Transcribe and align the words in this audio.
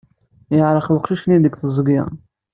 Yeɛreq 0.55 0.87
weqcic-nni 0.89 1.37
deg 1.43 1.55
teẓgi. 1.59 2.01